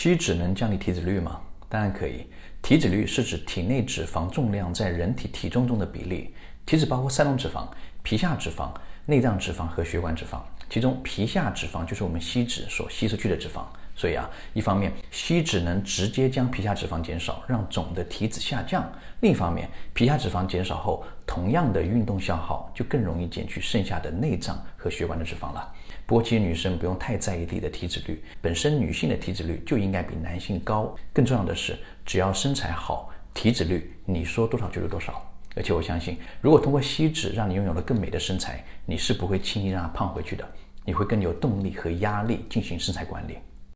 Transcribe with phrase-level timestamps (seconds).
[0.00, 1.40] 吸脂能降低体脂率吗？
[1.68, 2.24] 当然可以。
[2.62, 6.32] 体脂率是指体内脂肪重量在人体体重中的比例。
[6.64, 7.66] 体脂包括三种脂肪：
[8.04, 8.70] 皮下脂肪、
[9.08, 10.38] 内脏脂肪和血管脂肪。
[10.68, 13.64] 其中，皮下脂肪就是我们吸脂所吸出去的脂肪。
[13.96, 18.82] 所以啊，一方面吸脂能直接将皮下脂肪减少，让总的体脂下降；
[19.20, 25.72] 另一方面，皮下脂肪减少后，同样的运动消耗就更容易减去剩下的内脏和血管的脂肪了。
[26.04, 30.94] 不过，其实女生不用太在意自己的体脂率，本身女性的体脂率就应该比男性高。
[31.14, 35.24] 更重要的是，只要身材好，体脂率你说多少就是多少。
[35.56, 40.46] 而且我相信，如果通过吸脂让你拥有了更美的身材，你是不会轻易让它胖回去的，
[40.84, 43.38] 你会更有动力和压力进行身材管理。